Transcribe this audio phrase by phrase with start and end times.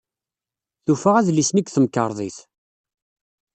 [0.85, 2.37] Tufa adlis-nni deg temkarḍit.